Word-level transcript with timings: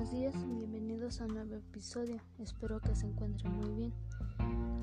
Buenos 0.00 0.18
días, 0.18 0.48
bienvenidos 0.48 1.20
a 1.20 1.26
un 1.26 1.34
nuevo 1.34 1.56
episodio. 1.56 2.16
Espero 2.38 2.80
que 2.80 2.94
se 2.94 3.06
encuentren 3.06 3.52
muy 3.52 3.70
bien. 3.74 3.92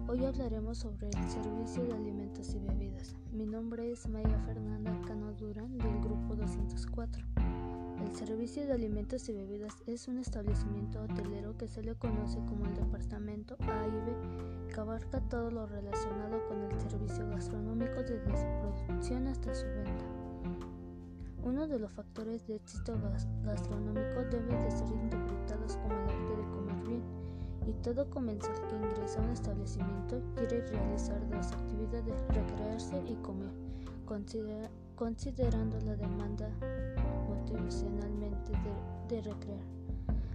Hoy 0.08 0.24
hablaremos 0.24 0.78
sobre 0.78 1.08
el 1.08 1.28
servicio 1.28 1.86
de 1.86 1.94
alimentos 1.94 2.54
y 2.54 2.60
bebidas. 2.60 3.16
Mi 3.32 3.48
nombre 3.48 3.92
es 3.92 4.08
Maya 4.08 4.40
Fernanda 4.46 4.96
Cano 5.08 5.34
Durán 5.34 5.76
del 5.80 6.02
grupo 6.02 6.36
204. 6.36 7.26
El 8.00 8.16
servicio 8.16 8.68
de 8.68 8.74
alimentos 8.74 9.28
y 9.28 9.34
bebidas 9.34 9.74
es 9.88 10.08
un 10.08 10.20
establecimiento 10.20 11.02
hotelero 11.02 11.58
que 11.58 11.68
se 11.68 11.82
le 11.82 11.96
conoce 11.96 12.38
como 12.46 12.68
el 12.68 12.76
departamento 12.76 13.58
A 13.62 13.88
y 13.88 13.90
B, 13.90 14.72
que 14.72 14.80
abarca 14.80 15.20
todo 15.22 15.50
lo 15.50 15.66
relacionado 15.66 16.48
con 16.48 16.62
el 16.62 16.80
servicio 16.80 17.28
gastronómico 17.28 18.04
desde 18.04 18.38
su 18.38 18.86
producción 18.86 19.26
hasta 19.26 19.56
su 19.56 19.66
venta. 19.66 20.06
Uno 21.48 21.66
de 21.66 21.80
los 21.80 21.94
factores 21.94 22.46
de 22.46 22.58
éxito 22.58 23.00
gastronómico 23.46 24.22
debe 24.30 24.54
de 24.54 24.70
ser 24.70 24.92
todo 27.82 28.10
comensal 28.10 28.56
que 28.68 28.76
ingresa 28.76 29.20
a 29.20 29.24
un 29.24 29.32
establecimiento 29.32 30.22
quiere 30.36 30.66
realizar 30.68 31.20
dos 31.30 31.52
actividades, 31.52 32.22
recrearse 32.30 33.02
y 33.08 33.16
comer, 33.16 33.52
considerando 34.96 35.80
la 35.82 35.96
demanda 35.96 36.50
motivacionalmente 37.28 38.52
de, 38.52 39.16
de 39.16 39.22
recrear. 39.22 39.78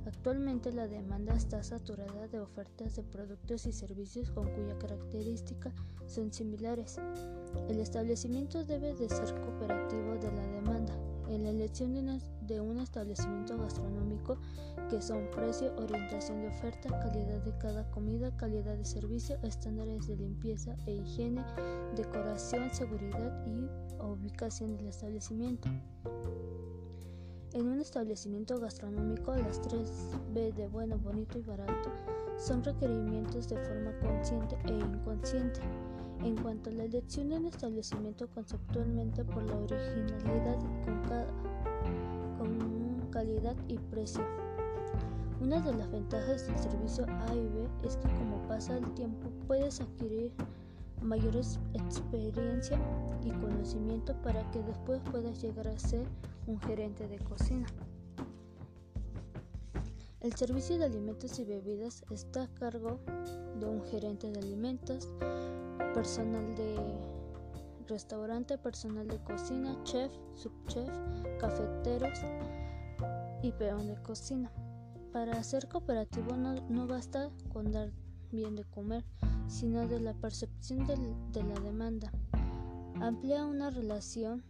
Actualmente 0.06 0.72
la 0.72 0.88
demanda 0.88 1.34
está 1.34 1.62
saturada 1.62 2.28
de 2.28 2.40
ofertas 2.40 2.96
de 2.96 3.02
productos 3.02 3.66
y 3.66 3.72
servicios 3.72 4.30
con 4.30 4.48
cuya 4.50 4.76
característica 4.78 5.72
son 6.06 6.32
similares. 6.32 6.98
El 7.68 7.78
establecimiento 7.80 8.64
debe 8.64 8.94
de 8.94 9.08
ser 9.08 9.34
cooperativo 9.40 10.14
de 10.16 10.32
la 10.32 10.46
demanda 10.48 10.81
en 11.34 11.44
la 11.44 11.50
elección 11.50 11.94
de, 11.94 12.60
un 12.60 12.78
establecimiento 12.80 13.56
gastronómico 13.56 14.38
que 14.90 15.00
son 15.00 15.30
precio, 15.30 15.74
orientación 15.76 16.42
de 16.42 16.48
oferta, 16.48 16.88
calidad 17.00 17.40
de 17.42 17.56
cada 17.58 17.90
comida, 17.90 18.36
calidad 18.36 18.76
de 18.76 18.84
servicio, 18.84 19.38
estándares 19.42 20.06
de 20.06 20.16
limpieza 20.16 20.76
e 20.86 20.92
higiene, 20.92 21.44
decoración, 21.96 22.68
seguridad 22.72 23.46
y 23.46 23.68
ubicación 24.02 24.76
del 24.76 24.88
establecimiento. 24.88 25.68
En 27.54 27.68
un 27.68 27.80
establecimiento 27.80 28.58
gastronómico, 28.58 29.34
las 29.36 29.60
tres 29.60 29.90
B 30.32 30.52
de 30.52 30.68
bueno, 30.68 30.98
bonito 30.98 31.38
y 31.38 31.42
barato 31.42 31.90
son 32.38 32.64
requerimientos 32.64 33.48
de 33.48 33.56
forma 33.56 33.92
consciente 34.00 34.56
e 34.66 34.72
inconsciente. 34.72 35.60
En 36.24 36.36
cuanto 36.36 36.70
a 36.70 36.72
la 36.72 36.84
elección 36.84 37.30
de 37.30 37.36
un 37.36 37.46
establecimiento 37.46 38.28
conceptualmente 38.28 39.24
por 39.24 39.42
la 39.42 39.56
originalidad 39.56 40.56
con 40.84 41.02
calidad 43.22 43.56
y 43.68 43.78
precio. 43.78 44.20
Una 45.40 45.60
de 45.60 45.72
las 45.74 45.88
ventajas 45.92 46.44
del 46.44 46.58
servicio 46.58 47.06
A 47.06 47.32
y 47.32 47.48
B 47.50 47.68
es 47.84 47.96
que 47.96 48.08
como 48.14 48.42
pasa 48.48 48.76
el 48.76 48.94
tiempo 48.94 49.30
puedes 49.46 49.80
adquirir 49.80 50.32
mayor 51.00 51.36
experiencia 51.36 52.80
y 53.24 53.30
conocimiento 53.30 54.20
para 54.22 54.42
que 54.50 54.60
después 54.64 55.00
puedas 55.12 55.40
llegar 55.40 55.68
a 55.68 55.78
ser 55.78 56.04
un 56.48 56.58
gerente 56.62 57.06
de 57.06 57.20
cocina. 57.20 57.66
El 60.18 60.34
servicio 60.34 60.76
de 60.78 60.86
alimentos 60.86 61.38
y 61.38 61.44
bebidas 61.44 62.04
está 62.10 62.42
a 62.42 62.54
cargo 62.54 62.98
de 63.60 63.66
un 63.66 63.84
gerente 63.84 64.32
de 64.32 64.40
alimentos, 64.40 65.08
personal 65.94 66.56
de 66.56 66.76
restaurante, 67.86 68.58
personal 68.58 69.06
de 69.06 69.22
cocina, 69.22 69.78
chef, 69.84 70.10
subchef, 70.34 70.90
cafeteros 71.38 72.18
y 73.42 73.52
peón 73.52 73.86
de 73.86 74.00
cocina. 74.02 74.50
Para 75.12 75.42
ser 75.42 75.68
cooperativo 75.68 76.36
no, 76.36 76.86
basta 76.86 77.30
con 77.52 77.70
dar 77.70 77.92
bien 78.30 78.56
de 78.56 78.64
comer, 78.64 79.04
sino 79.46 79.86
de 79.86 80.00
la 80.00 80.14
percepción 80.14 80.86
de 80.86 81.42
la 81.42 81.60
demanda. 81.60 82.10
Amplia 83.00 83.44
una 83.44 83.70
relación 83.70 84.44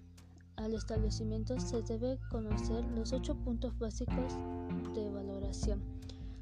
al 0.57 0.75
establecimiento 0.75 1.59
se 1.59 1.83
debe 1.83 2.19
conocer 2.31 2.85
los 2.93 3.13
ocho 3.13 3.35
puntos 3.35 3.77
básicos 3.79 4.35
de 4.95 5.11
valoración, 5.11 5.83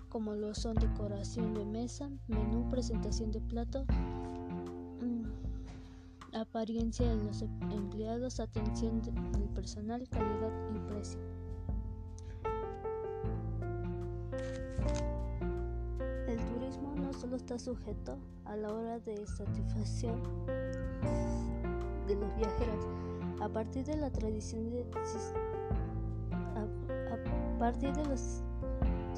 como 0.09 0.35
lo 0.35 0.55
son 0.55 0.75
decoración 0.75 1.55
de 1.55 1.65
mesa, 1.65 2.11
menú, 2.27 2.69
presentación 2.69 3.31
de 3.31 3.41
plato, 3.41 3.85
mm, 5.01 6.37
apariencia 6.37 7.09
de 7.15 7.25
los 7.25 7.43
empleados, 7.43 8.41
atención 8.41 9.01
del 9.01 9.49
personal, 9.55 10.07
calidad 10.09 10.53
y 10.75 10.79
precio. 10.81 11.40
Solo 17.21 17.37
está 17.37 17.59
sujeto 17.59 18.17
a 18.47 18.57
la 18.57 18.73
hora 18.73 18.99
de 19.01 19.27
satisfacción 19.27 20.23
de 22.07 22.15
los 22.15 22.35
viajeros, 22.35 22.87
a 23.43 23.49
partir 23.51 23.85
de 23.85 23.97
la 23.97 24.11
tradición 24.11 24.71
de 24.71 24.87
a, 26.57 27.59
partir 27.59 27.93
de 27.93 28.07
los 28.07 28.43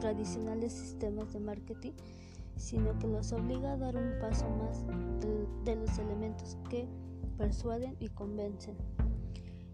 tradicionales 0.00 0.72
sistemas 0.72 1.32
de 1.32 1.38
marketing, 1.38 1.92
sino 2.56 2.98
que 2.98 3.06
los 3.06 3.32
obliga 3.32 3.74
a 3.74 3.76
dar 3.76 3.94
un 3.94 4.18
paso 4.20 4.48
más 4.50 4.84
de, 5.64 5.76
los 5.76 5.96
elementos 5.98 6.58
que 6.68 6.88
persuaden 7.38 7.96
y 8.00 8.08
convencen. 8.08 8.74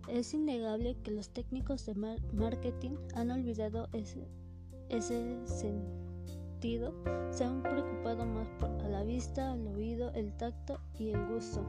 Es 0.06 0.34
innegable 0.34 0.98
que 1.02 1.12
los 1.12 1.30
técnicos 1.30 1.86
de 1.86 1.94
marketing 2.34 2.96
han 3.14 3.30
olvidado 3.30 3.88
ese, 3.94 4.28
ese 4.90 5.46
sentido, 5.46 6.07
se 6.60 7.44
han 7.44 7.62
preocupado 7.62 8.26
más 8.26 8.48
por 8.58 8.68
la 8.82 9.04
vista, 9.04 9.52
al 9.52 9.64
oído, 9.68 10.10
el 10.14 10.32
tacto 10.32 10.80
y 10.98 11.10
el 11.10 11.26
gusto. 11.26 11.64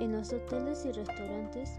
En 0.00 0.12
los 0.12 0.32
hoteles 0.32 0.84
y 0.84 0.90
restaurantes 0.90 1.78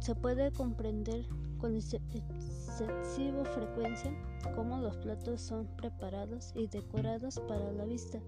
se 0.00 0.16
puede 0.16 0.50
comprender 0.50 1.24
con 1.58 1.76
excesiva 1.76 3.44
frecuencia 3.44 4.10
cómo 4.56 4.78
los 4.78 4.96
platos 4.96 5.40
son 5.40 5.68
preparados 5.76 6.52
y 6.56 6.66
decorados 6.66 7.38
para 7.46 7.70
la 7.70 7.84
vista, 7.84 8.18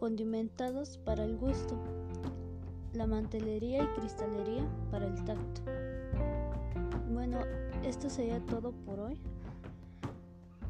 condimentados 0.00 0.98
para 0.98 1.22
el 1.24 1.36
gusto, 1.36 1.78
la 2.94 3.06
mantelería 3.06 3.84
y 3.84 4.00
cristalería 4.00 4.68
para 4.90 5.06
el 5.06 5.24
tacto. 5.24 5.62
Bueno, 7.12 7.38
esto 7.84 8.10
sería 8.10 8.44
todo 8.44 8.72
por 8.72 8.98
hoy. 8.98 9.20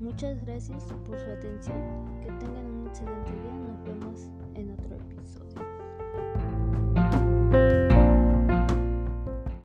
Muchas 0.04 0.38
gracias 0.44 0.84
por 1.06 1.19
su 1.19 1.31
atención. 1.31 2.20
Que 2.20 2.31
tengan 2.32 2.66
un 2.66 2.87
excelente 2.88 3.13